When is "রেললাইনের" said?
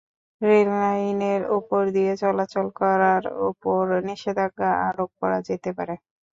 0.41-1.41